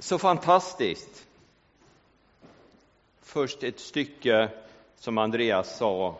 Så 0.00 0.18
fantastiskt. 0.18 1.26
Först 3.22 3.62
ett 3.62 3.80
stycke 3.80 4.48
som 4.96 5.18
Andreas 5.18 5.76
sa 5.76 6.18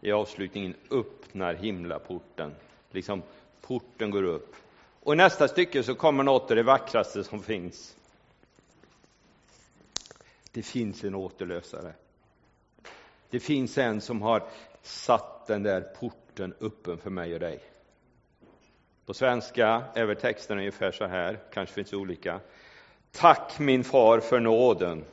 i 0.00 0.12
avslutningen, 0.12 0.74
öppnar 0.90 1.54
himlaporten. 1.54 2.54
Liksom 2.90 3.22
porten 3.60 4.10
går 4.10 4.22
upp. 4.22 4.56
Och 5.02 5.12
i 5.12 5.16
nästa 5.16 5.48
stycke 5.48 5.82
så 5.82 5.94
kommer 5.94 6.24
något 6.24 6.50
av 6.50 6.56
det 6.56 6.62
vackraste 6.62 7.24
som 7.24 7.42
finns. 7.42 7.96
Det 10.52 10.62
finns 10.62 11.04
en 11.04 11.14
återlösare. 11.14 11.94
Det 13.30 13.40
finns 13.40 13.78
en 13.78 14.00
som 14.00 14.22
har 14.22 14.48
satt 14.82 15.46
den 15.46 15.62
där 15.62 15.80
porten 15.80 16.54
öppen 16.60 16.98
för 16.98 17.10
mig 17.10 17.34
och 17.34 17.40
dig. 17.40 17.60
På 19.06 19.14
svenska 19.14 19.84
är 19.94 20.04
väl 20.04 20.16
texten 20.16 20.58
ungefär 20.58 20.92
så 20.92 21.06
här, 21.06 21.38
kanske 21.52 21.74
finns 21.74 21.92
olika. 21.92 22.40
Tack 23.12 23.58
min 23.58 23.84
far 23.84 24.20
för 24.20 24.40
nåden 24.40 25.04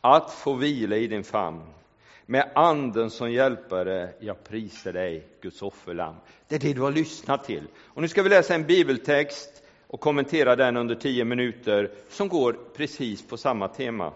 att 0.00 0.32
få 0.32 0.54
vila 0.54 0.96
i 0.96 1.06
din 1.06 1.24
famn. 1.24 1.62
Med 2.26 2.50
anden 2.54 3.10
som 3.10 3.32
hjälpare, 3.32 4.08
jag 4.20 4.44
prisar 4.44 4.92
dig, 4.92 5.26
Guds 5.40 5.62
offerlamm. 5.62 6.14
Det 6.48 6.54
är 6.54 6.58
det 6.58 6.72
du 6.72 6.80
har 6.80 6.92
lyssnat 6.92 7.44
till. 7.44 7.62
Och 7.78 8.02
nu 8.02 8.08
ska 8.08 8.22
vi 8.22 8.28
läsa 8.28 8.54
en 8.54 8.66
bibeltext 8.66 9.62
och 9.86 10.00
kommentera 10.00 10.56
den 10.56 10.76
under 10.76 10.94
tio 10.94 11.24
minuter 11.24 11.90
som 12.08 12.28
går 12.28 12.56
precis 12.76 13.28
på 13.28 13.36
samma 13.36 13.68
tema. 13.68 14.12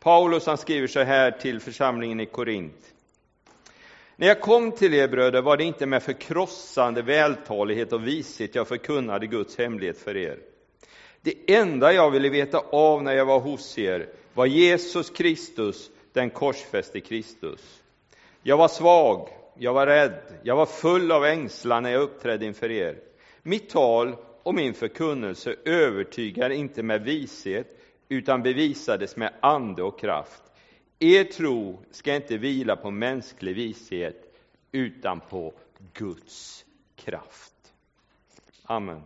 Paulus 0.00 0.46
han 0.46 0.58
skriver 0.58 0.86
så 0.86 1.02
här 1.02 1.30
till 1.30 1.60
församlingen 1.60 2.20
i 2.20 2.26
Korint. 2.26 2.94
När 4.16 4.26
jag 4.26 4.40
kom 4.40 4.72
till 4.72 4.94
er 4.94 5.08
bröder 5.08 5.42
var 5.42 5.56
det 5.56 5.64
inte 5.64 5.86
med 5.86 6.02
förkrossande 6.02 7.02
vältalighet 7.02 7.92
och 7.92 8.06
vishet 8.06 8.54
jag 8.54 8.68
förkunnade 8.68 9.26
Guds 9.26 9.58
hemlighet 9.58 9.98
för 9.98 10.16
er. 10.16 10.38
Det 11.22 11.54
enda 11.54 11.92
jag 11.92 12.10
ville 12.10 12.28
veta 12.28 12.58
av 12.58 13.02
när 13.02 13.12
jag 13.12 13.26
var 13.26 13.40
hos 13.40 13.78
er 13.78 14.08
var 14.34 14.46
Jesus 14.46 15.10
Kristus, 15.10 15.90
den 16.12 16.30
korsfäste 16.30 17.00
Kristus. 17.00 17.82
Jag 18.42 18.56
var 18.56 18.68
svag, 18.68 19.28
jag 19.58 19.74
var 19.74 19.86
rädd, 19.86 20.22
jag 20.42 20.56
var 20.56 20.66
full 20.66 21.12
av 21.12 21.24
ängslan 21.24 21.82
när 21.82 21.90
jag 21.90 22.02
uppträdde 22.02 22.46
inför 22.46 22.70
er. 22.70 22.98
Mitt 23.42 23.68
tal 23.68 24.16
och 24.42 24.54
min 24.54 24.74
förkunnelse 24.74 25.56
övertygar 25.64 26.50
inte 26.50 26.82
med 26.82 27.02
vishet, 27.02 27.66
utan 28.08 28.42
bevisades 28.42 29.16
med 29.16 29.32
ande 29.40 29.82
och 29.82 30.00
kraft. 30.00 30.42
Er 30.98 31.24
tro 31.24 31.78
ska 31.90 32.14
inte 32.14 32.36
vila 32.36 32.76
på 32.76 32.90
mänsklig 32.90 33.54
vishet, 33.54 34.34
utan 34.72 35.20
på 35.20 35.54
Guds 35.92 36.64
kraft. 36.96 37.54
Amen. 38.62 39.02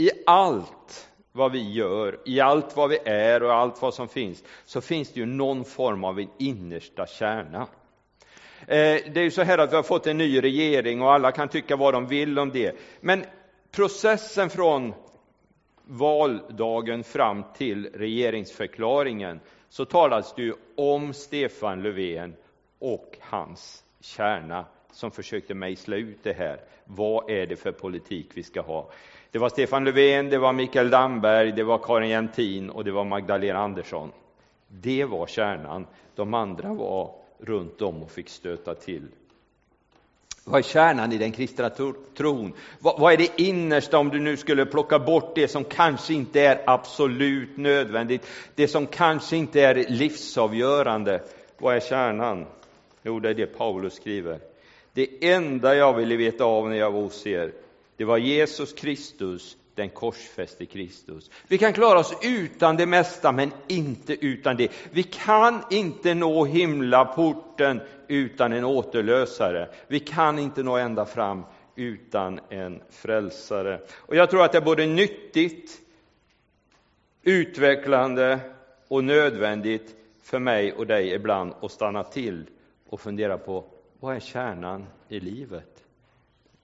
I 0.00 0.10
allt 0.26 1.08
vad 1.32 1.52
vi 1.52 1.72
gör, 1.72 2.18
i 2.24 2.40
allt 2.40 2.76
vad 2.76 2.90
vi 2.90 2.98
är 3.04 3.42
och 3.42 3.54
allt 3.54 3.82
vad 3.82 3.94
som 3.94 4.08
finns, 4.08 4.44
så 4.64 4.80
finns 4.80 5.12
det 5.12 5.20
ju 5.20 5.26
någon 5.26 5.64
form 5.64 6.04
av 6.04 6.18
en 6.20 6.28
innersta 6.38 7.06
kärna. 7.06 7.68
Eh, 8.60 8.96
det 9.12 9.16
är 9.16 9.22
ju 9.22 9.30
så 9.30 9.42
här 9.42 9.58
att 9.58 9.72
vi 9.72 9.76
har 9.76 9.82
fått 9.82 10.06
en 10.06 10.18
ny 10.18 10.42
regering 10.42 11.02
och 11.02 11.12
alla 11.12 11.32
kan 11.32 11.48
tycka 11.48 11.76
vad 11.76 11.94
de 11.94 12.06
vill 12.06 12.38
om 12.38 12.50
det. 12.50 12.76
Men 13.00 13.24
processen 13.70 14.50
från 14.50 14.94
valdagen 15.84 17.04
fram 17.04 17.44
till 17.56 17.90
regeringsförklaringen 17.94 19.40
så 19.68 19.84
talas 19.84 20.34
det 20.34 20.42
ju 20.42 20.54
om 20.76 21.12
Stefan 21.12 21.82
Löfven 21.82 22.36
och 22.78 23.16
hans 23.20 23.84
kärna 24.00 24.66
som 24.92 25.10
försökte 25.10 25.54
mejsla 25.54 25.96
ut 25.96 26.18
det 26.22 26.32
här. 26.32 26.60
Vad 26.84 27.30
är 27.30 27.46
det 27.46 27.56
för 27.56 27.72
politik 27.72 28.30
vi 28.34 28.42
ska 28.42 28.60
ha? 28.60 28.90
Det 29.30 29.38
var 29.38 29.48
Stefan 29.48 29.84
Löfven, 29.84 30.30
det 30.30 30.38
var 30.38 30.52
Mikael 30.52 30.90
Damberg, 30.90 31.52
det 31.52 31.64
var 31.64 31.78
Karin 31.78 32.10
Jämtin 32.10 32.70
och 32.70 32.84
det 32.84 32.90
var 32.90 33.04
Magdalena 33.04 33.58
Andersson. 33.58 34.12
Det 34.68 35.04
var 35.04 35.26
kärnan. 35.26 35.86
De 36.14 36.34
andra 36.34 36.74
var 36.74 37.10
runt 37.38 37.82
om 37.82 38.02
och 38.02 38.10
fick 38.10 38.28
stöta 38.28 38.74
till. 38.74 39.08
Vad 40.44 40.58
är 40.58 40.62
kärnan 40.62 41.12
i 41.12 41.18
den 41.18 41.32
kristna 41.32 41.70
tron? 42.16 42.52
Vad 42.78 43.12
är 43.12 43.16
det 43.16 43.40
innersta 43.42 43.98
om 43.98 44.08
du 44.08 44.18
nu 44.18 44.36
skulle 44.36 44.66
plocka 44.66 44.98
bort 44.98 45.34
det 45.34 45.48
som 45.48 45.64
kanske 45.64 46.14
inte 46.14 46.40
är 46.40 46.62
absolut 46.66 47.56
nödvändigt, 47.56 48.26
det 48.54 48.68
som 48.68 48.86
kanske 48.86 49.36
inte 49.36 49.60
är 49.60 49.74
livsavgörande? 49.74 51.22
Vad 51.58 51.76
är 51.76 51.80
kärnan? 51.80 52.46
Jo, 53.02 53.20
det 53.20 53.30
är 53.30 53.34
det 53.34 53.46
Paulus 53.46 53.94
skriver. 53.94 54.40
Det 54.92 55.32
enda 55.32 55.74
jag 55.74 55.96
ville 55.96 56.16
veta 56.16 56.44
av 56.44 56.68
när 56.68 56.76
jag 56.76 56.90
var 56.90 57.00
hos 57.00 57.26
er, 57.26 57.52
det 57.98 58.04
var 58.04 58.18
Jesus 58.18 58.72
Kristus, 58.72 59.56
den 59.74 59.88
korsfäste 59.88 60.66
Kristus. 60.66 61.30
Vi 61.48 61.58
kan 61.58 61.72
klara 61.72 61.98
oss 61.98 62.14
utan 62.22 62.76
det 62.76 62.86
mesta, 62.86 63.32
men 63.32 63.52
inte 63.66 64.26
utan 64.26 64.56
det. 64.56 64.72
Vi 64.90 65.02
kan 65.02 65.62
inte 65.70 66.14
nå 66.14 66.44
himlaporten 66.44 67.80
utan 68.08 68.52
en 68.52 68.64
återlösare. 68.64 69.68
Vi 69.88 70.00
kan 70.00 70.38
inte 70.38 70.62
nå 70.62 70.76
ända 70.76 71.06
fram 71.06 71.42
utan 71.76 72.40
en 72.48 72.82
frälsare. 72.90 73.80
Och 73.92 74.16
jag 74.16 74.30
tror 74.30 74.44
att 74.44 74.52
det 74.52 74.58
är 74.58 74.62
både 74.62 74.86
nyttigt, 74.86 75.80
utvecklande 77.22 78.40
och 78.88 79.04
nödvändigt 79.04 79.96
för 80.22 80.38
mig 80.38 80.72
och 80.72 80.86
dig 80.86 81.14
ibland 81.14 81.52
att 81.60 81.72
stanna 81.72 82.04
till 82.04 82.44
och 82.88 83.00
fundera 83.00 83.38
på 83.38 83.64
vad 84.00 84.16
är 84.16 84.20
kärnan 84.20 84.86
i 85.08 85.20
livet? 85.20 85.84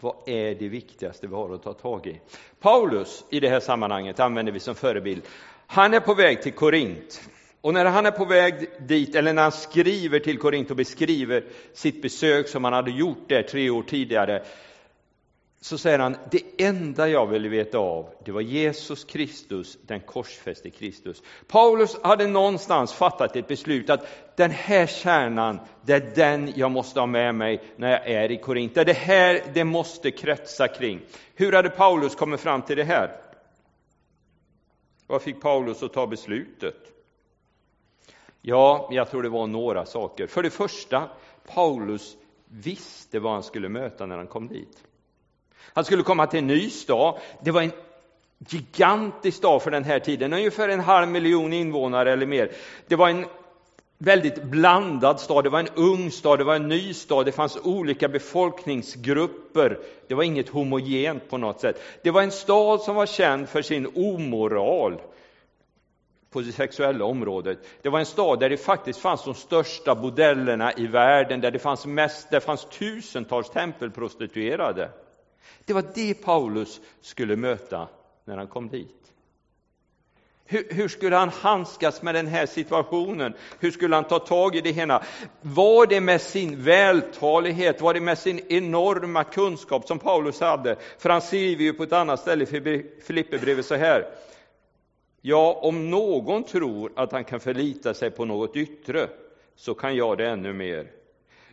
Vad 0.04 0.16
är 0.26 0.54
det 0.54 0.68
viktigaste 0.68 1.26
vi 1.26 1.34
har 1.34 1.54
att 1.54 1.62
ta 1.62 1.72
tag 1.72 2.06
i? 2.06 2.20
Paulus, 2.60 3.24
i 3.30 3.40
det 3.40 3.48
här 3.48 3.60
sammanhanget, 3.60 4.20
använder 4.20 4.52
vi 4.52 4.60
som 4.60 4.74
förebild. 4.74 5.22
Han 5.66 5.94
är 5.94 6.00
på 6.00 6.14
väg 6.14 6.42
till 6.42 6.52
Korint. 6.52 7.20
Och 7.60 7.74
när 7.74 7.84
han 7.84 8.06
är 8.06 8.10
på 8.10 8.24
väg 8.24 8.54
dit, 8.78 9.14
eller 9.14 9.32
när 9.32 9.42
han 9.42 9.52
skriver 9.52 10.18
till 10.18 10.38
Korint 10.38 10.70
och 10.70 10.76
beskriver 10.76 11.44
sitt 11.72 12.02
besök 12.02 12.48
som 12.48 12.64
han 12.64 12.72
hade 12.72 12.90
gjort 12.90 13.28
där 13.28 13.42
tre 13.42 13.70
år 13.70 13.82
tidigare, 13.82 14.44
så 15.64 15.78
säger 15.78 15.98
han, 15.98 16.16
det 16.30 16.42
enda 16.64 17.08
jag 17.08 17.26
ville 17.26 17.48
veta 17.48 17.78
av, 17.78 18.14
det 18.24 18.32
var 18.32 18.40
Jesus 18.40 19.04
Kristus, 19.04 19.78
den 19.82 20.00
korsfäste 20.00 20.70
Kristus. 20.70 21.22
Paulus 21.46 21.96
hade 22.02 22.26
någonstans 22.26 22.92
fattat 22.92 23.36
ett 23.36 23.48
beslut 23.48 23.90
att 23.90 24.06
den 24.36 24.50
här 24.50 24.86
kärnan, 24.86 25.60
det 25.82 25.92
är 25.92 26.14
den 26.14 26.52
jag 26.56 26.70
måste 26.70 27.00
ha 27.00 27.06
med 27.06 27.34
mig 27.34 27.62
när 27.76 27.90
jag 27.90 28.10
är 28.10 28.32
i 28.32 28.36
Korint. 28.36 28.74
Det 28.74 28.80
är 28.80 28.84
det 28.84 28.92
här 28.92 29.42
det 29.54 29.64
måste 29.64 30.10
kretsa 30.10 30.68
kring. 30.68 31.00
Hur 31.34 31.52
hade 31.52 31.70
Paulus 31.70 32.14
kommit 32.14 32.40
fram 32.40 32.62
till 32.62 32.76
det 32.76 32.84
här? 32.84 33.20
Vad 35.06 35.22
fick 35.22 35.40
Paulus 35.40 35.82
att 35.82 35.92
ta 35.92 36.06
beslutet? 36.06 36.92
Ja, 38.42 38.88
jag 38.92 39.10
tror 39.10 39.22
det 39.22 39.28
var 39.28 39.46
några 39.46 39.86
saker. 39.86 40.26
För 40.26 40.42
det 40.42 40.50
första, 40.50 41.10
Paulus 41.46 42.16
visste 42.48 43.18
vad 43.18 43.32
han 43.32 43.42
skulle 43.42 43.68
möta 43.68 44.06
när 44.06 44.16
han 44.16 44.26
kom 44.26 44.48
dit. 44.48 44.84
Han 45.58 45.84
skulle 45.84 46.02
komma 46.02 46.26
till 46.26 46.38
en 46.38 46.46
ny 46.46 46.70
stad. 46.70 47.18
Det 47.42 47.50
var 47.50 47.62
en 47.62 47.72
gigantisk 48.38 49.36
stad 49.38 49.62
för 49.62 49.70
den 49.70 49.84
här 49.84 49.98
tiden, 49.98 50.32
ungefär 50.32 50.68
en 50.68 50.80
halv 50.80 51.08
miljon 51.08 51.52
invånare 51.52 52.12
eller 52.12 52.26
mer. 52.26 52.50
Det 52.88 52.96
var 52.96 53.08
en 53.08 53.26
väldigt 53.98 54.42
blandad 54.42 55.20
stad, 55.20 55.44
det 55.44 55.50
var 55.50 55.60
en 55.60 55.68
ung 55.74 56.10
stad, 56.10 56.38
det 56.38 56.44
var 56.44 56.56
en 56.56 56.68
ny 56.68 56.94
stad, 56.94 57.26
det 57.26 57.32
fanns 57.32 57.58
olika 57.64 58.08
befolkningsgrupper. 58.08 59.78
Det 60.08 60.14
var 60.14 60.22
inget 60.22 60.48
homogent 60.48 61.30
på 61.30 61.38
något 61.38 61.60
sätt. 61.60 61.82
Det 62.02 62.10
var 62.10 62.22
en 62.22 62.30
stad 62.30 62.80
som 62.80 62.94
var 62.94 63.06
känd 63.06 63.48
för 63.48 63.62
sin 63.62 63.86
omoral 63.94 65.00
på 66.30 66.40
det 66.40 66.52
sexuella 66.52 67.04
området. 67.04 67.58
Det 67.82 67.88
var 67.88 67.98
en 67.98 68.06
stad 68.06 68.40
där 68.40 68.50
det 68.50 68.56
faktiskt 68.56 68.98
fanns 68.98 69.24
de 69.24 69.34
största 69.34 69.94
bordellerna 69.94 70.72
i 70.72 70.86
världen, 70.86 71.40
där 71.40 71.50
det 71.50 71.58
fanns, 71.58 71.86
mest, 71.86 72.30
där 72.30 72.40
fanns 72.40 72.64
tusentals 72.64 73.50
tempelprostituerade. 73.50 74.90
Det 75.64 75.72
var 75.72 75.84
det 75.94 76.14
Paulus 76.14 76.80
skulle 77.00 77.36
möta 77.36 77.88
när 78.24 78.36
han 78.36 78.46
kom 78.46 78.68
dit. 78.68 79.04
Hur, 80.46 80.66
hur, 80.70 80.88
skulle 80.88 81.16
han 81.16 81.28
handskas 81.28 82.02
med 82.02 82.14
den 82.14 82.26
här 82.26 82.46
situationen? 82.46 83.34
Hur 83.60 83.70
skulle 83.70 83.94
han 83.94 84.04
ta 84.04 84.18
tag 84.18 84.56
i 84.56 84.60
det 84.60 84.72
hela? 84.72 85.04
Var 85.40 85.86
det 85.86 86.00
med 86.00 86.20
sin 86.20 86.62
vältalighet, 86.62 87.80
var 87.80 87.94
det 87.94 88.00
med 88.00 88.18
sin 88.18 88.40
enorma 88.48 89.24
kunskap 89.24 89.86
som 89.86 89.98
Paulus 89.98 90.40
hade? 90.40 90.76
För 90.98 91.10
han 91.10 91.22
skriver 91.22 91.64
ju 91.64 91.72
på 91.72 91.82
ett 91.82 91.92
annat 91.92 92.20
ställe 92.20 92.44
i 92.44 92.84
Filipperbrevet 93.06 93.66
så 93.66 93.74
här. 93.74 94.06
Ja, 95.20 95.58
om 95.62 95.90
någon 95.90 96.44
tror 96.44 96.92
att 96.96 97.12
han 97.12 97.24
kan 97.24 97.40
förlita 97.40 97.94
sig 97.94 98.10
på 98.10 98.24
något 98.24 98.56
yttre, 98.56 99.08
så 99.56 99.74
kan 99.74 99.96
jag 99.96 100.18
det 100.18 100.28
ännu 100.28 100.52
mer. 100.52 101.03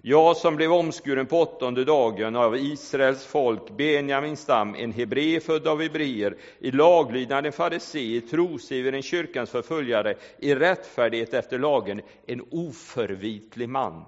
Jag 0.03 0.37
som 0.37 0.55
blev 0.55 0.71
omskuren 0.71 1.25
på 1.25 1.39
åttonde 1.39 1.85
dagen 1.85 2.35
av 2.35 2.57
Israels 2.57 3.25
folk, 3.25 3.77
Benjamins 3.77 4.41
stam, 4.41 4.75
en 4.75 4.91
hebré 4.91 5.39
född 5.39 5.67
av 5.67 5.81
hebreer, 5.81 6.37
i 6.59 6.71
laglydnad 6.71 7.45
en 7.45 7.51
farisé, 7.51 8.15
i 8.15 8.21
trosiver 8.21 8.93
en 8.93 9.01
kyrkans 9.01 9.49
förföljare, 9.49 10.15
i 10.39 10.55
rättfärdighet 10.55 11.33
efter 11.33 11.59
lagen, 11.59 12.01
en 12.25 12.41
oförvitlig 12.51 13.69
man. 13.69 14.03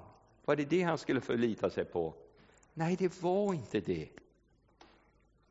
Var 0.45 0.55
det 0.55 0.69
det 0.69 0.81
han 0.81 0.97
skulle 0.97 1.21
förlita 1.21 1.69
sig 1.69 1.85
på? 1.85 2.13
Nej, 2.73 2.95
det 2.99 3.21
var 3.21 3.53
inte 3.53 3.79
det. 3.79 4.07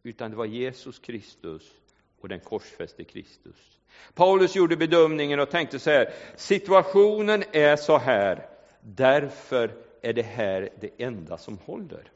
Utan 0.03 0.31
det 0.31 0.37
var 0.37 0.47
Jesus 0.47 0.99
Kristus 0.99 1.63
och 2.21 2.29
den 2.29 2.41
korsfäste 2.41 3.05
Kristus. 3.05 3.79
Paulus 4.15 4.57
gjorde 4.57 4.77
bedömningen 4.77 5.41
och 5.41 5.51
tänkte 5.51 5.79
så 5.79 5.91
här, 5.91 6.13
situationen 6.37 7.45
är 7.53 7.77
så 7.77 7.99
här, 7.99 8.49
därför 8.81 9.92
är 10.03 10.13
det 10.13 10.23
här 10.23 10.69
det 10.81 10.91
enda 10.99 11.39
som 11.39 11.59
håller. 11.59 12.11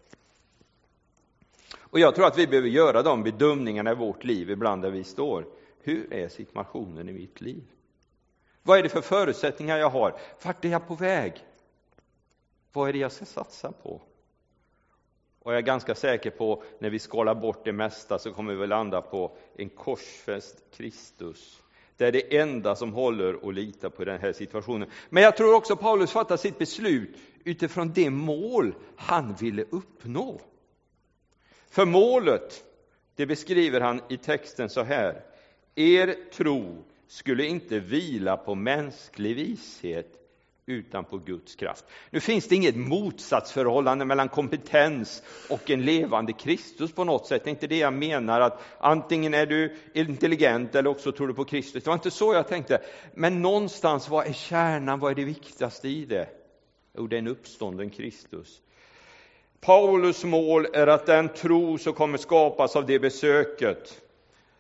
Och 1.77 1.99
jag 1.99 2.15
tror 2.15 2.27
att 2.27 2.39
vi 2.39 2.47
behöver 2.47 2.69
göra 2.69 3.03
de 3.03 3.23
bedömningarna 3.23 3.93
i 3.93 3.95
vårt 3.95 4.25
liv 4.25 4.51
ibland 4.51 4.83
där 4.83 4.91
vi 4.91 5.05
står. 5.05 5.47
Hur 5.83 6.13
är 6.13 6.29
situationen 6.29 7.09
i 7.09 7.13
mitt 7.13 7.41
liv? 7.41 7.65
Vad 8.63 8.79
är 8.79 8.83
det 8.83 8.89
för 8.89 9.01
förutsättningar 9.01 9.79
jag 9.79 9.91
har? 9.91 10.19
Vart 10.43 10.65
är 10.65 10.69
jag 10.69 10.89
på 10.89 10.95
väg? 10.95 11.45
Vad 12.73 12.89
är 12.89 12.93
det 12.93 12.99
jag 12.99 13.13
ska 13.13 13.25
satsa 13.25 13.73
på? 13.73 14.01
Och 15.39 15.53
jag 15.53 15.59
är 15.59 15.63
ganska 15.63 15.95
säker 15.95 16.31
på, 16.31 16.63
när 16.79 16.91
vi 16.91 16.99
skalar 16.99 17.35
bort 17.35 17.65
det 17.65 17.73
mesta, 17.73 18.19
så 18.19 18.33
kommer 18.33 18.55
vi 18.55 18.67
landa 18.67 19.03
på 19.03 19.37
en 19.57 19.69
korsfäst 19.69 20.65
Kristus. 20.71 21.63
Det 21.97 22.07
är 22.07 22.13
det 22.13 22.37
enda 22.39 22.77
som 22.77 22.93
håller 22.93 23.49
att 23.49 23.55
lita 23.55 23.91
på 23.91 24.03
i 24.03 24.05
den 24.05 24.21
här 24.21 24.33
situationen. 24.33 24.89
Men 25.11 25.23
jag 25.23 25.37
tror 25.37 25.55
också 25.55 25.77
Paulus 25.77 26.11
fattar 26.11 26.37
sitt 26.37 26.59
beslut 26.59 27.17
utifrån 27.45 27.93
det 27.95 28.11
mål 28.11 28.75
han 28.97 29.35
ville 29.35 29.65
uppnå. 29.71 30.41
För 31.71 31.85
målet, 31.85 32.65
det 33.15 33.27
beskriver 33.27 33.81
han 33.81 34.01
i 34.09 34.17
texten 34.17 34.69
så 34.69 34.83
här. 34.83 35.23
Er 35.75 36.15
tro 36.33 36.85
skulle 37.07 37.47
inte 37.47 37.79
vila 37.79 38.37
på 38.37 38.55
mänsklig 38.55 39.37
vishet 39.37 40.26
utan 40.67 41.05
på 41.05 41.19
Guds 41.19 41.55
kraft. 41.55 41.85
Nu 42.11 42.21
finns 42.21 42.49
det 42.49 42.55
inget 42.55 42.77
motsatsförhållande 42.77 44.05
mellan 44.05 44.29
kompetens 44.29 45.23
och 45.51 45.71
en 45.71 45.85
levande 45.85 46.33
Kristus 46.33 46.93
på 46.93 47.05
något 47.05 47.27
sätt. 47.27 47.45
Det 47.45 47.49
är 47.49 47.53
inte 47.53 47.67
det 47.67 47.79
jag 47.79 47.93
menar, 47.93 48.41
att 48.41 48.63
antingen 48.79 49.35
är 49.35 49.47
du 49.47 49.77
intelligent 49.95 50.75
eller 50.75 50.91
också 50.91 51.13
tror 51.13 51.29
du 51.29 51.35
på 51.35 51.45
Kristus. 51.45 51.85
Det 51.85 51.91
var 51.91 51.95
inte 51.95 52.11
så 52.11 52.35
jag 52.35 52.49
tänkte. 52.49 52.81
Men 53.15 53.43
någonstans, 53.43 54.09
vad 54.09 54.27
är 54.27 54.33
kärnan, 54.33 54.99
vad 55.01 55.11
är 55.11 55.15
det 55.15 55.25
viktigaste 55.25 55.89
i 55.89 56.05
det? 56.05 56.29
Jo, 56.97 57.07
det 57.07 57.17
är 57.17 57.19
en 57.19 57.29
uppstånden 57.29 57.91
Kristus. 57.91 58.61
Paulus 59.61 60.25
mål 60.25 60.67
är 60.73 60.87
att 60.87 61.07
den 61.07 61.29
tro 61.29 61.79
som 61.79 61.93
kommer 61.93 62.19
skapas 62.19 62.77
av 62.77 62.87
det 62.87 62.99
besöket, 62.99 64.03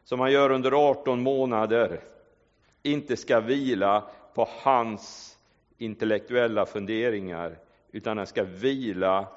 som 0.05 0.21
han 0.21 0.33
gör 0.33 0.51
under 0.51 0.89
18 0.89 1.23
månader, 1.23 2.01
inte 2.83 3.17
ska 3.17 3.41
vila 3.41 4.05
på 4.35 4.49
hans 4.63 5.36
intellektuella 5.79 6.67
funderingar, 6.67 7.59
utan 7.93 8.17
den 8.17 8.27
ska 8.27 8.45
vila 8.45 9.29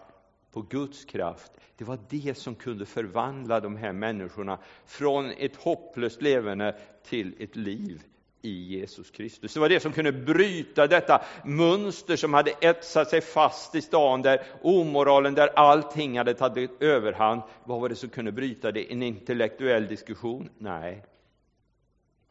på 0.51 0.61
Guds 0.61 1.05
kraft. 1.05 1.51
Det 1.77 1.85
var 1.85 1.99
det 2.09 2.37
som 2.37 2.55
kunde 2.55 2.85
förvandla 2.85 3.59
de 3.59 3.77
här 3.77 3.93
människorna 3.93 4.57
från 4.85 5.31
ett 5.31 5.55
hopplöst 5.55 6.21
levande 6.21 6.75
till 7.03 7.35
ett 7.39 7.55
liv 7.55 8.03
i 8.41 8.79
Jesus 8.79 9.11
Kristus. 9.11 9.53
Det 9.53 9.59
var 9.59 9.69
det 9.69 9.79
som 9.79 9.91
kunde 9.91 10.11
bryta 10.11 10.87
detta 10.87 11.21
mönster 11.45 12.15
som 12.15 12.33
hade 12.33 12.51
etsat 12.61 13.09
sig 13.09 13.21
fast 13.21 13.75
i 13.75 13.81
stan, 13.81 14.21
där 14.21 14.45
omoralen, 14.61 15.33
där 15.33 15.47
allting 15.47 16.17
hade 16.17 16.33
tagit 16.33 16.81
överhand. 16.81 17.41
Vad 17.63 17.81
var 17.81 17.89
det 17.89 17.95
som 17.95 18.09
kunde 18.09 18.31
bryta 18.31 18.71
det? 18.71 18.91
En 18.91 19.03
intellektuell 19.03 19.87
diskussion? 19.87 20.49
Nej. 20.57 21.05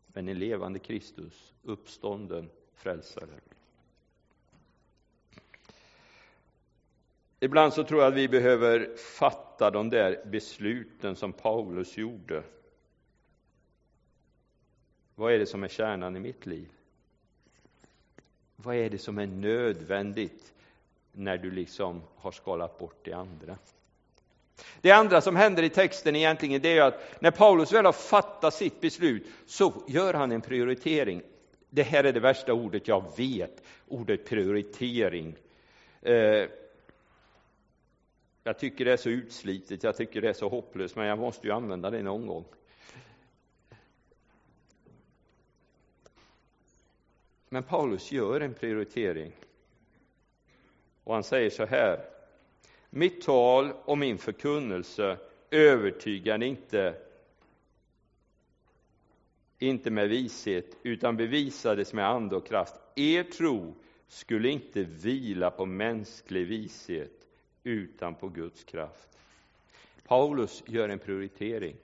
Men 0.06 0.28
en 0.28 0.38
levande 0.38 0.78
Kristus, 0.78 1.54
uppstånden 1.62 2.50
frälsare. 2.74 3.40
Ibland 7.40 7.72
så 7.72 7.84
tror 7.84 8.00
jag 8.00 8.08
att 8.08 8.18
vi 8.18 8.28
behöver 8.28 8.96
fatta 8.96 9.70
de 9.70 9.90
där 9.90 10.24
besluten 10.24 11.16
som 11.16 11.32
Paulus 11.32 11.96
gjorde. 11.96 12.42
Vad 15.14 15.32
är 15.32 15.38
det 15.38 15.46
som 15.46 15.64
är 15.64 15.68
kärnan 15.68 16.16
i 16.16 16.20
mitt 16.20 16.46
liv? 16.46 16.68
Vad 18.56 18.76
är 18.76 18.90
det 18.90 18.98
som 18.98 19.18
är 19.18 19.26
nödvändigt 19.26 20.52
när 21.12 21.38
du 21.38 21.50
liksom 21.50 22.02
har 22.16 22.32
skalat 22.32 22.78
bort 22.78 23.04
det 23.04 23.12
andra? 23.12 23.58
Det 24.80 24.90
andra 24.90 25.20
som 25.20 25.36
händer 25.36 25.62
i 25.62 25.68
texten 25.68 26.16
egentligen 26.16 26.62
det 26.62 26.78
är 26.78 26.82
att 26.82 27.22
när 27.22 27.30
Paulus 27.30 27.72
väl 27.72 27.84
har 27.84 27.92
fattat 27.92 28.54
sitt 28.54 28.80
beslut 28.80 29.26
så 29.46 29.82
gör 29.88 30.14
han 30.14 30.32
en 30.32 30.40
prioritering. 30.40 31.22
Det 31.70 31.82
här 31.82 32.04
är 32.04 32.12
det 32.12 32.20
värsta 32.20 32.52
ordet 32.52 32.88
jag 32.88 33.16
vet, 33.16 33.62
ordet 33.88 34.26
prioritering. 34.26 35.36
Eh, 36.02 36.48
jag 38.42 38.58
tycker 38.58 38.84
det 38.84 38.92
är 38.92 38.96
så 38.96 39.08
utslitet, 39.08 39.82
jag 39.82 39.96
tycker 39.96 40.20
det 40.20 40.28
är 40.28 40.32
så 40.32 40.48
hopplöst, 40.48 40.96
men 40.96 41.06
jag 41.06 41.18
måste 41.18 41.46
ju 41.46 41.52
använda 41.52 41.90
det 41.90 42.02
någon 42.02 42.26
gång. 42.26 42.44
Men 47.48 47.62
Paulus 47.62 48.12
gör 48.12 48.40
en 48.40 48.54
prioritering. 48.54 49.32
Och 51.04 51.14
han 51.14 51.22
säger 51.22 51.50
så 51.50 51.66
här. 51.66 52.04
Mitt 52.90 53.22
tal 53.22 53.72
och 53.84 53.98
min 53.98 54.18
förkunnelse 54.18 55.18
övertygar 55.50 56.42
inte, 56.42 56.94
inte 59.58 59.90
med 59.90 60.08
vishet, 60.08 60.76
utan 60.82 61.16
bevisades 61.16 61.92
med 61.92 62.08
ande 62.08 62.36
och 62.36 62.46
kraft. 62.46 62.74
Er 62.94 63.22
tro 63.22 63.74
skulle 64.08 64.48
inte 64.48 64.82
vila 64.82 65.50
på 65.50 65.66
mänsklig 65.66 66.46
vishet, 66.46 67.17
utan 67.68 68.14
på 68.14 68.28
Guds 68.28 68.64
kraft. 68.64 69.08
Paulus 70.06 70.62
gör 70.66 70.88
en 70.88 70.98
prioritering. 70.98 71.76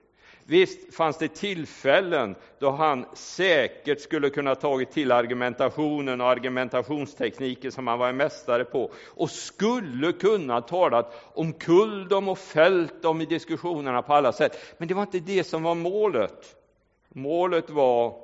Visst 0.46 0.94
fanns 0.94 1.18
det 1.18 1.28
tillfällen 1.28 2.34
då 2.58 2.70
han 2.70 3.06
säkert 3.14 4.00
skulle 4.00 4.30
kunna 4.30 4.54
tagit 4.54 4.90
till 4.90 5.12
argumentationen 5.12 6.20
och 6.20 6.26
argumentationstekniken 6.26 7.72
som 7.72 7.86
han 7.86 7.98
var 7.98 8.08
en 8.08 8.16
mästare 8.16 8.64
på 8.64 8.90
och 9.06 9.30
skulle 9.30 10.12
kunna 10.12 10.60
talat 10.60 11.30
om 11.34 11.52
kull 11.52 12.08
dem 12.08 12.28
och 12.28 12.38
fällt 12.38 13.02
dem 13.02 13.20
i 13.20 13.26
diskussionerna 13.26 14.02
på 14.02 14.14
alla 14.14 14.32
sätt. 14.32 14.74
Men 14.78 14.88
det 14.88 14.94
var 14.94 15.02
inte 15.02 15.20
det 15.20 15.44
som 15.44 15.62
var 15.62 15.74
målet. 15.74 16.56
Målet 17.08 17.70
var 17.70 18.20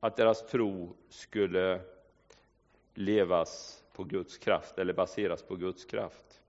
att 0.00 0.16
deras 0.16 0.46
tro 0.46 0.96
skulle 1.08 1.80
levas 2.94 3.79
på 3.92 4.04
Guds 4.04 4.38
kraft 4.38 4.78
eller 4.78 4.92
baseras 4.92 5.42
på 5.42 5.56
Guds 5.56 5.84
kraft. 5.84 6.40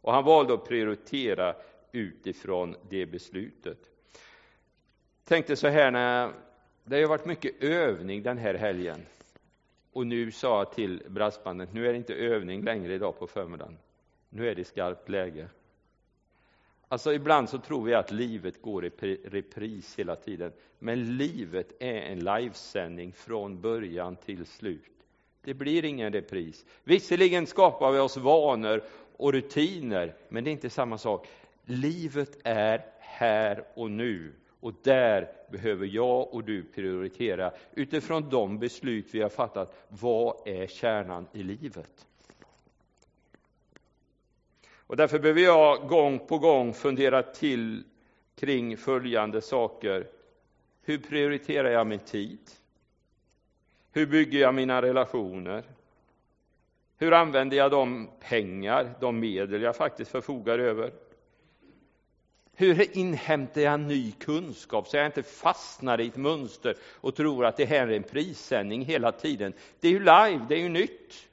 Och 0.00 0.12
han 0.12 0.24
valde 0.24 0.54
att 0.54 0.68
prioritera 0.68 1.54
utifrån 1.92 2.76
det 2.88 3.06
beslutet. 3.06 3.78
Tänkte 5.24 5.56
så 5.56 5.68
här 5.68 5.90
när 5.90 6.32
det 6.84 7.00
har 7.00 7.08
varit 7.08 7.26
mycket 7.26 7.62
övning 7.62 8.22
den 8.22 8.38
här 8.38 8.54
helgen. 8.54 9.00
Och 9.92 10.06
nu 10.06 10.30
sa 10.30 10.58
jag 10.58 10.72
till 10.72 11.02
brassbandet, 11.08 11.72
nu 11.72 11.86
är 11.88 11.92
det 11.92 11.98
inte 11.98 12.14
övning 12.14 12.62
längre 12.62 12.94
idag 12.94 13.18
på 13.18 13.26
förmiddagen. 13.26 13.78
Nu 14.28 14.48
är 14.48 14.54
det 14.54 14.64
skarpt 14.64 15.08
läge. 15.08 15.48
Alltså 16.88 17.12
ibland 17.12 17.48
så 17.48 17.58
tror 17.58 17.84
vi 17.84 17.94
att 17.94 18.10
livet 18.10 18.62
går 18.62 18.84
i 18.84 18.90
repris 19.24 19.98
hela 19.98 20.16
tiden. 20.16 20.52
Men 20.78 21.16
livet 21.16 21.72
är 21.80 22.00
en 22.00 22.18
livesändning 22.18 23.12
från 23.12 23.60
början 23.60 24.16
till 24.16 24.46
slut. 24.46 24.93
Det 25.44 25.54
blir 25.54 25.84
ingen 25.84 26.12
repris. 26.12 26.64
Visserligen 26.84 27.46
skapar 27.46 27.92
vi 27.92 27.98
oss 27.98 28.16
vanor 28.16 28.82
och 29.16 29.32
rutiner, 29.32 30.14
men 30.28 30.44
det 30.44 30.50
är 30.50 30.52
inte 30.52 30.70
samma 30.70 30.98
sak. 30.98 31.28
Livet 31.64 32.38
är 32.44 32.84
här 32.98 33.64
och 33.74 33.90
nu 33.90 34.32
och 34.60 34.72
där 34.82 35.28
behöver 35.50 35.86
jag 35.86 36.34
och 36.34 36.44
du 36.44 36.62
prioritera 36.62 37.52
utifrån 37.72 38.28
de 38.30 38.58
beslut 38.58 39.06
vi 39.10 39.22
har 39.22 39.28
fattat. 39.28 39.74
Vad 39.88 40.48
är 40.48 40.66
kärnan 40.66 41.26
i 41.32 41.42
livet? 41.42 42.06
Och 44.86 44.96
därför 44.96 45.18
behöver 45.18 45.40
jag 45.40 45.88
gång 45.88 46.18
på 46.18 46.38
gång 46.38 46.74
fundera 46.74 47.22
till 47.22 47.84
kring 48.36 48.76
följande 48.76 49.40
saker. 49.40 50.06
Hur 50.82 50.98
prioriterar 50.98 51.70
jag 51.70 51.86
min 51.86 51.98
tid? 51.98 52.38
Hur 53.94 54.06
bygger 54.06 54.40
jag 54.40 54.54
mina 54.54 54.82
relationer? 54.82 55.64
Hur 56.98 57.12
använder 57.12 57.56
jag 57.56 57.70
de 57.70 58.10
pengar, 58.20 58.94
de 59.00 59.20
medel 59.20 59.62
jag 59.62 59.76
faktiskt 59.76 60.10
förfogar 60.10 60.58
över? 60.58 60.92
Hur 62.54 62.96
inhämtar 62.98 63.60
jag 63.60 63.80
ny 63.80 64.12
kunskap 64.12 64.88
så 64.88 64.96
jag 64.96 65.06
inte 65.06 65.22
fastnar 65.22 66.00
i 66.00 66.06
ett 66.06 66.16
mönster 66.16 66.76
och 66.82 67.14
tror 67.14 67.44
att 67.44 67.56
det 67.56 67.64
här 67.64 67.88
är 67.88 67.96
en 67.96 68.02
prissändning 68.02 68.84
hela 68.84 69.12
tiden? 69.12 69.52
Det 69.80 69.88
är 69.88 69.92
ju 69.92 69.98
live, 69.98 70.46
det 70.48 70.54
är 70.54 70.60
ju 70.60 70.68
nytt. 70.68 71.28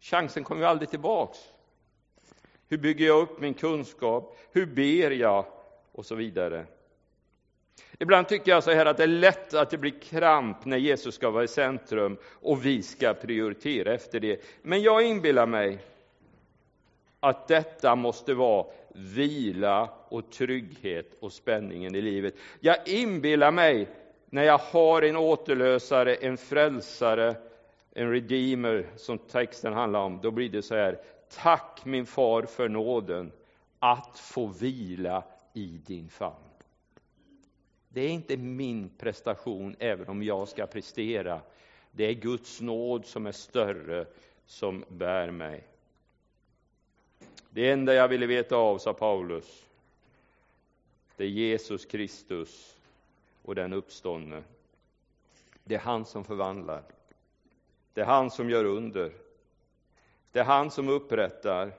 Chansen 0.00 0.44
kommer 0.44 0.62
ju 0.62 0.68
aldrig 0.68 0.90
tillbaks. 0.90 1.38
Hur 2.68 2.78
bygger 2.78 3.06
jag 3.06 3.22
upp 3.22 3.40
min 3.40 3.54
kunskap? 3.54 4.38
Hur 4.52 4.66
ber 4.66 5.10
jag? 5.10 5.44
Och 5.92 6.06
så 6.06 6.14
vidare. 6.14 6.66
Ibland 8.04 8.28
tycker 8.28 8.50
jag 8.50 8.64
så 8.64 8.70
här 8.70 8.86
att 8.86 8.96
det 8.96 9.02
är 9.02 9.06
lätt 9.06 9.54
att 9.54 9.70
det 9.70 9.78
blir 9.78 10.00
kramp 10.00 10.64
när 10.64 10.76
Jesus 10.76 11.14
ska 11.14 11.30
vara 11.30 11.44
i 11.44 11.48
centrum 11.48 12.16
och 12.42 12.66
vi 12.66 12.82
ska 12.82 13.14
prioritera 13.14 13.94
efter 13.94 14.20
det. 14.20 14.40
Men 14.62 14.82
jag 14.82 15.02
inbillar 15.02 15.46
mig 15.46 15.78
att 17.20 17.48
detta 17.48 17.96
måste 17.96 18.34
vara 18.34 18.66
vila 18.94 19.90
och 20.08 20.30
trygghet 20.32 21.14
och 21.20 21.32
spänningen 21.32 21.94
i 21.94 22.00
livet. 22.00 22.34
Jag 22.60 22.88
inbillar 22.88 23.50
mig 23.50 23.88
när 24.30 24.42
jag 24.42 24.58
har 24.58 25.02
en 25.02 25.16
återlösare, 25.16 26.14
en 26.14 26.36
frälsare, 26.36 27.34
en 27.92 28.10
redeemer 28.10 28.86
som 28.96 29.18
texten 29.18 29.72
handlar 29.72 30.00
om, 30.00 30.20
då 30.22 30.30
blir 30.30 30.48
det 30.48 30.62
så 30.62 30.74
här. 30.74 30.98
Tack 31.42 31.84
min 31.84 32.06
far 32.06 32.42
för 32.42 32.68
nåden 32.68 33.32
att 33.78 34.18
få 34.18 34.46
vila 34.46 35.24
i 35.52 35.66
din 35.86 36.08
famn. 36.08 36.53
Det 37.94 38.00
är 38.00 38.08
inte 38.08 38.36
min 38.36 38.88
prestation, 38.98 39.76
även 39.78 40.08
om 40.08 40.22
jag 40.22 40.48
ska 40.48 40.66
prestera. 40.66 41.40
Det 41.92 42.04
är 42.04 42.12
Guds 42.12 42.60
nåd 42.60 43.06
som 43.06 43.26
är 43.26 43.32
större, 43.32 44.06
som 44.46 44.84
bär 44.88 45.30
mig. 45.30 45.64
Det 47.50 47.70
enda 47.70 47.94
jag 47.94 48.08
ville 48.08 48.26
veta 48.26 48.56
av, 48.56 48.78
sa 48.78 48.92
Paulus, 48.92 49.66
det 51.16 51.24
är 51.24 51.28
Jesus 51.28 51.84
Kristus 51.84 52.76
och 53.42 53.54
den 53.54 53.72
uppståndne. 53.72 54.42
Det 55.64 55.74
är 55.74 55.78
han 55.78 56.04
som 56.04 56.24
förvandlar. 56.24 56.82
Det 57.92 58.00
är 58.00 58.04
han 58.06 58.30
som 58.30 58.50
gör 58.50 58.64
under. 58.64 59.12
Det 60.32 60.38
är 60.38 60.44
han 60.44 60.70
som 60.70 60.88
upprättar. 60.88 61.72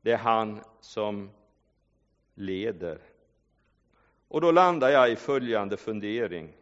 Det 0.00 0.12
är 0.12 0.18
han 0.18 0.60
som 0.80 1.30
leder. 2.34 2.98
Och 4.28 4.40
då 4.40 4.50
landar 4.50 4.88
jag 4.88 5.12
i 5.12 5.16
följande 5.16 5.76
fundering. 5.76 6.52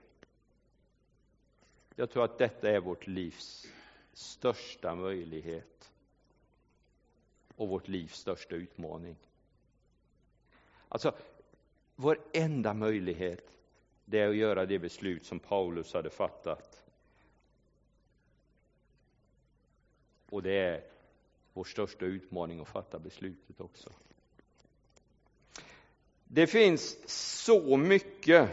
Jag 1.95 2.11
tror 2.11 2.25
att 2.25 2.39
detta 2.39 2.71
är 2.71 2.81
vårt 2.81 3.07
livs 3.07 3.67
största 4.13 4.95
möjlighet 4.95 5.93
och 7.57 7.69
vårt 7.69 7.89
livs 7.89 8.19
största 8.19 8.55
utmaning. 8.55 9.17
Alltså, 10.89 11.15
vår 11.97 12.21
enda 12.33 12.75
möjlighet 12.75 13.51
det 14.05 14.21
är 14.21 14.29
att 14.29 14.37
göra 14.37 14.67
det 14.67 14.79
beslut 14.79 15.27
som 15.27 15.39
Paulus 15.39 15.95
hade 15.95 16.11
fattat. 16.11 16.83
Och 20.31 20.43
det 20.43 20.59
är 20.59 20.85
vår 21.53 21.65
största 21.65 22.05
utmaning 22.05 22.61
att 22.61 22.69
fatta 22.69 22.99
beslutet 22.99 23.61
också. 23.61 23.91
Det 26.35 26.47
finns 26.47 26.97
så 27.45 27.77
mycket 27.77 28.49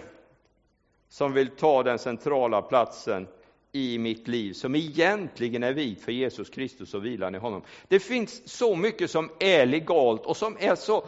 som 1.10 1.34
vill 1.34 1.50
ta 1.50 1.84
den 1.84 2.00
centrala 2.00 2.62
platsen 2.62 3.28
i 3.72 3.98
mitt 3.98 4.28
liv 4.28 4.54
som 4.54 4.76
egentligen 4.76 5.64
är 5.64 5.74
vit 5.74 6.02
för 6.02 6.12
Jesus 6.12 6.50
Kristus 6.50 6.94
och 6.94 7.06
vilan 7.06 7.36
i 7.36 7.38
honom. 7.38 7.62
Det 7.88 8.00
finns 8.00 8.50
så 8.50 8.76
mycket 8.76 9.12
som 9.12 9.30
är 9.40 9.66
legalt 9.66 10.26
och 10.26 10.38
som 10.38 10.58
är 10.60 10.76
så 10.76 11.04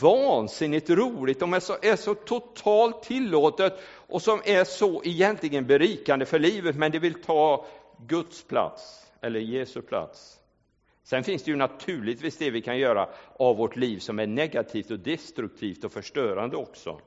vansinnigt 0.00 0.90
roligt, 0.90 1.38
som 1.38 1.54
är 1.54 1.60
så, 1.60 1.76
är 1.82 1.96
så 1.96 2.14
totalt 2.14 3.02
tillåtet 3.02 3.78
och 4.08 4.22
som 4.22 4.40
är 4.44 4.64
så 4.64 5.02
egentligen 5.04 5.66
berikande 5.66 6.26
för 6.26 6.38
livet, 6.38 6.76
men 6.76 6.92
det 6.92 6.98
vill 6.98 7.22
ta 7.22 7.66
Guds 8.06 8.42
plats, 8.42 9.06
eller 9.20 9.40
Jesu 9.40 9.82
plats. 9.82 10.38
Sen 11.08 11.24
finns 11.24 11.42
det 11.42 11.50
ju 11.50 11.56
naturligtvis 11.56 12.36
det 12.36 12.50
vi 12.50 12.62
kan 12.62 12.78
göra 12.78 13.08
av 13.32 13.56
vårt 13.56 13.76
liv 13.76 13.98
som 13.98 14.18
är 14.18 14.26
negativt 14.26 14.90
och 14.90 14.98
destruktivt 14.98 15.84
och 15.84 15.92
förstörande 15.92 16.56
också. 16.56 17.00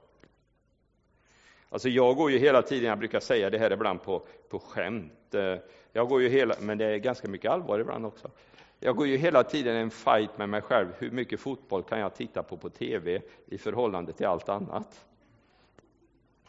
Alltså 1.70 1.90
jag 1.90 2.16
går 2.16 2.32
ju 2.32 2.38
hela 2.38 2.62
tiden, 2.62 2.90
jag 2.90 3.00
brukar 3.00 3.20
säga 3.20 3.50
det 3.50 3.58
här 3.58 3.72
ibland 3.72 4.04
på, 4.04 4.26
på 4.50 4.60
skämt, 4.60 5.34
eh, 5.34 5.56
jag 5.92 6.08
går 6.10 6.22
ju 6.22 6.30
hela, 6.30 6.56
men 6.60 6.78
det 6.78 6.86
är 6.86 6.98
ganska 6.98 7.28
mycket 7.28 7.52
allvar 7.52 7.80
ibland 7.80 8.06
också. 8.06 8.32
Jag 8.80 8.96
går 8.96 9.08
ju 9.08 9.18
hela 9.18 9.44
tiden 9.44 9.76
en 9.76 9.92
fight 9.92 10.38
med 10.38 10.50
mig 10.50 10.62
själv, 10.62 10.88
hur 10.98 11.12
mycket 11.12 11.40
fotboll 11.40 11.84
kan 11.84 12.00
jag 12.00 12.16
titta 12.16 12.44
på 12.44 12.58
på 12.58 12.70
TV 12.70 13.22
i 13.46 13.58
förhållande 13.58 14.14
till 14.14 14.26
allt 14.26 14.50
annat? 14.50 15.06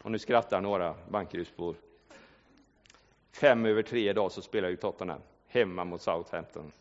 Och 0.01 0.11
nu 0.11 0.19
skrattar 0.19 0.61
några 0.61 0.95
Bankerydsbor. 1.09 1.75
Fem 3.31 3.65
över 3.65 3.81
tre 3.83 4.09
idag 4.09 4.31
så 4.31 4.41
spelar 4.41 4.69
ju 4.69 4.75
Tottenham 4.75 5.21
hemma 5.47 5.83
mot 5.83 6.01
Southampton. 6.01 6.71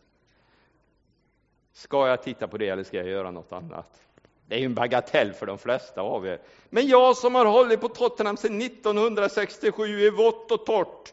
Ska 1.72 2.08
jag 2.08 2.22
titta 2.22 2.48
på 2.48 2.58
det 2.58 2.68
eller 2.68 2.84
ska 2.84 2.96
jag 2.96 3.08
göra 3.08 3.30
något 3.30 3.52
annat? 3.52 4.02
Det 4.46 4.54
är 4.54 4.58
ju 4.58 4.66
en 4.66 4.74
bagatell 4.74 5.32
för 5.32 5.46
de 5.46 5.58
flesta 5.58 6.00
av 6.00 6.26
er. 6.26 6.40
Men 6.70 6.86
jag 6.86 7.16
som 7.16 7.34
har 7.34 7.44
hållit 7.46 7.80
på 7.80 7.88
Tottenham 7.88 8.36
sedan 8.36 8.62
1967 8.62 10.00
i 10.00 10.10
vått 10.10 10.50
och 10.50 10.66
torrt, 10.66 11.12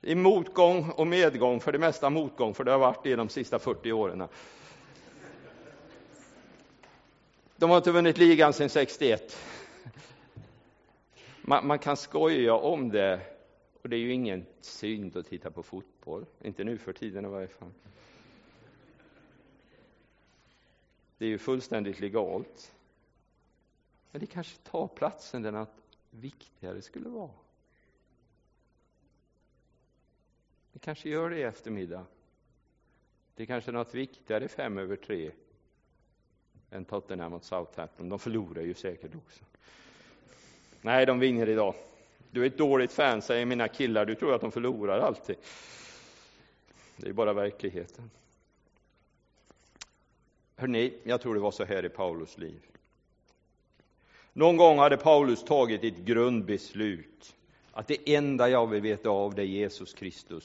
i 0.00 0.14
motgång 0.14 0.90
och 0.90 1.06
medgång, 1.06 1.60
för 1.60 1.72
det 1.72 1.78
mesta 1.78 2.10
motgång, 2.10 2.54
för 2.54 2.64
det 2.64 2.70
har 2.70 2.78
varit 2.78 3.02
det 3.02 3.16
de 3.16 3.28
sista 3.28 3.58
40 3.58 3.92
åren. 3.92 4.28
De 7.56 7.70
har 7.70 7.76
inte 7.76 7.92
vunnit 7.92 8.18
ligan 8.18 8.52
sedan 8.52 8.68
61. 8.68 9.38
Man, 11.42 11.66
man, 11.66 11.78
kan 11.78 11.96
skoja 11.96 12.54
om 12.54 12.88
det, 12.88 13.20
och 13.82 13.88
det 13.88 13.96
är 13.96 14.00
ju 14.00 14.12
ingen 14.12 14.46
synd 14.60 15.16
att 15.16 15.26
titta 15.26 15.50
på 15.50 15.62
fotboll, 15.62 16.26
inte 16.42 16.64
nu 16.64 16.78
för 16.78 16.92
tiden 16.92 17.24
i 17.24 17.28
varje 17.28 17.48
fall. 17.48 17.70
Det 21.18 21.24
är 21.24 21.28
ju 21.28 21.38
fullständigt 21.38 22.00
legalt. 22.00 22.72
Men 24.10 24.20
det 24.20 24.26
kanske 24.26 24.58
tar 24.58 24.88
platsen 24.88 25.42
där 25.42 25.52
något 25.52 25.76
viktigare 26.10 26.82
skulle 26.82 27.08
vara. 27.08 27.30
Det 30.72 30.78
kanske 30.78 31.08
gör 31.08 31.30
det 31.30 31.38
i 31.38 31.42
eftermiddag. 31.42 32.04
Det 33.34 33.46
kanske 33.46 33.70
är 33.70 33.72
något 33.72 33.94
viktigare 33.94 34.48
fem 34.48 34.78
över 34.78 34.96
tre 34.96 35.30
än 36.70 36.84
Tottenham 36.84 37.32
mot 37.32 37.44
Southampton. 37.44 38.08
De 38.08 38.18
förlorar 38.18 38.62
ju 38.62 38.74
säkert 38.74 39.14
också. 39.14 39.44
Nej, 40.82 41.06
de 41.06 41.18
vinner 41.18 41.48
idag. 41.48 41.74
Du 42.30 42.42
är 42.42 42.46
ett 42.46 42.58
dåligt 42.58 42.92
fan, 42.92 43.22
säger 43.22 43.46
mina 43.46 43.68
killar. 43.68 44.06
Du 44.06 44.14
tror 44.14 44.34
att 44.34 44.40
de 44.40 44.52
förlorar 44.52 45.00
alltid. 45.00 45.36
Det 46.96 47.08
är 47.08 47.12
bara 47.12 47.32
verkligheten. 47.32 48.10
Hörrni, 50.58 50.92
jag 51.04 51.20
tror 51.20 51.34
det 51.34 51.40
var 51.40 51.50
så 51.50 51.64
här 51.64 51.84
i 51.84 51.88
Paulus 51.88 52.38
liv. 52.38 52.60
Någon 54.32 54.56
gång 54.56 54.78
hade 54.78 54.96
Paulus 54.96 55.44
tagit 55.44 55.84
ett 55.84 55.96
grundbeslut 55.98 57.34
att 57.72 57.88
det 57.88 58.14
enda 58.14 58.48
jag 58.48 58.66
vill 58.66 58.80
veta 58.80 59.10
av 59.10 59.34
det 59.34 59.42
är 59.42 59.46
Jesus 59.46 59.94
Kristus, 59.94 60.44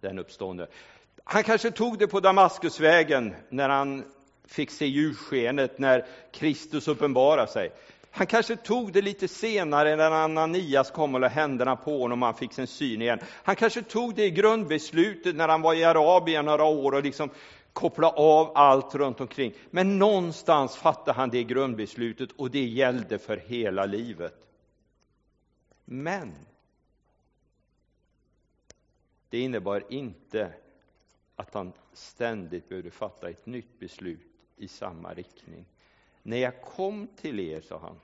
den 0.00 0.18
uppstående. 0.18 0.66
Han 1.24 1.42
kanske 1.44 1.70
tog 1.70 1.98
det 1.98 2.06
på 2.06 2.20
Damaskusvägen 2.20 3.34
när 3.48 3.68
han 3.68 4.04
fick 4.44 4.70
se 4.70 4.86
ljusskenet, 4.86 5.78
när 5.78 6.06
Kristus 6.32 6.88
uppenbarade 6.88 7.52
sig. 7.52 7.72
Han 8.10 8.26
kanske 8.26 8.56
tog 8.56 8.92
det 8.92 9.02
lite 9.02 9.28
senare 9.28 9.96
när 9.96 10.10
Ananias 10.10 10.90
kom 10.90 11.14
och 11.14 11.20
la 11.20 11.28
händerna 11.28 11.76
på 11.76 11.98
honom 11.98 12.22
och 12.22 12.26
han 12.26 12.34
fick 12.34 12.52
sin 12.52 12.66
syn 12.66 13.02
igen. 13.02 13.20
Han 13.44 13.56
kanske 13.56 13.82
tog 13.82 14.14
det 14.14 14.24
i 14.24 14.30
grundbeslutet 14.30 15.36
när 15.36 15.48
han 15.48 15.62
var 15.62 15.74
i 15.74 15.84
Arabien 15.84 16.44
några 16.44 16.64
år 16.64 16.92
och 16.92 17.02
liksom 17.02 17.30
koppla 17.78 18.10
av 18.10 18.52
allt 18.54 18.94
runt 18.94 19.20
omkring. 19.20 19.54
Men 19.70 19.98
någonstans 19.98 20.76
fattade 20.76 21.12
han 21.12 21.30
det 21.30 21.44
grundbeslutet 21.44 22.32
och 22.32 22.50
det 22.50 22.64
gällde 22.64 23.18
för 23.18 23.36
hela 23.36 23.86
livet. 23.86 24.48
Men 25.84 26.34
det 29.28 29.38
innebar 29.40 29.84
inte 29.88 30.52
att 31.36 31.54
han 31.54 31.72
ständigt 31.92 32.68
behövde 32.68 32.90
fatta 32.90 33.28
ett 33.28 33.46
nytt 33.46 33.78
beslut 33.78 34.20
i 34.56 34.68
samma 34.68 35.14
riktning. 35.14 35.64
När 36.22 36.36
jag 36.36 36.62
kom 36.62 37.08
till 37.16 37.40
er, 37.40 37.60
sa 37.60 37.78
han, 37.78 38.00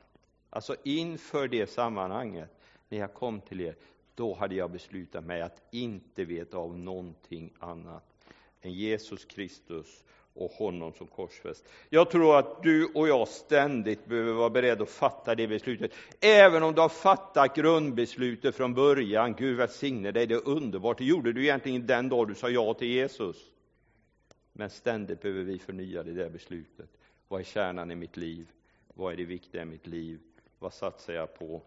alltså 0.50 0.76
inför 0.84 1.48
det 1.48 1.66
sammanhanget, 1.66 2.50
när 2.88 2.98
jag 2.98 3.14
kom 3.14 3.40
till 3.40 3.60
er, 3.60 3.76
då 4.14 4.34
hade 4.34 4.54
jag 4.54 4.70
beslutat 4.70 5.24
mig 5.24 5.42
att 5.42 5.62
inte 5.70 6.24
veta 6.24 6.58
av 6.58 6.78
någonting 6.78 7.52
annat 7.58 8.13
än 8.64 8.72
Jesus 8.72 9.24
Kristus 9.24 10.04
och 10.34 10.50
honom 10.50 10.92
som 10.92 11.06
korsfäst. 11.06 11.64
Jag 11.88 12.10
tror 12.10 12.38
att 12.38 12.62
du 12.62 12.86
och 12.86 13.08
jag 13.08 13.28
ständigt 13.28 14.06
behöver 14.06 14.32
vara 14.32 14.50
beredda 14.50 14.82
att 14.82 14.90
fatta 14.90 15.34
det 15.34 15.48
beslutet. 15.48 15.92
Även 16.20 16.62
om 16.62 16.74
du 16.74 16.80
har 16.80 16.88
fattat 16.88 17.56
grundbeslutet 17.56 18.54
från 18.54 18.74
början, 18.74 19.34
Gud 19.34 19.56
välsigne 19.56 20.10
dig, 20.10 20.26
det 20.26 20.34
är 20.34 20.48
underbart. 20.48 20.98
Det 20.98 21.04
gjorde 21.04 21.32
du 21.32 21.42
egentligen 21.42 21.86
den 21.86 22.08
dag 22.08 22.28
du 22.28 22.34
sa 22.34 22.48
ja 22.48 22.74
till 22.74 22.88
Jesus. 22.88 23.36
Men 24.52 24.70
ständigt 24.70 25.22
behöver 25.22 25.42
vi 25.42 25.58
förnya 25.58 26.02
det 26.02 26.12
där 26.12 26.30
beslutet. 26.30 26.90
Vad 27.28 27.40
är 27.40 27.44
kärnan 27.44 27.90
i 27.90 27.94
mitt 27.94 28.16
liv? 28.16 28.46
Vad 28.94 29.12
är 29.12 29.16
det 29.16 29.24
viktiga 29.24 29.62
i 29.62 29.64
mitt 29.64 29.86
liv? 29.86 30.20
Vad 30.58 30.72
satsar 30.72 31.14
jag 31.14 31.38
på? 31.38 31.62